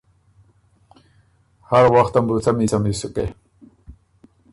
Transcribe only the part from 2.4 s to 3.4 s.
څمی څمی سُکې۔